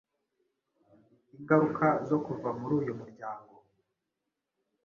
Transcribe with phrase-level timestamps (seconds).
[1.37, 3.53] ingaruka zo kuva muri uyu muryango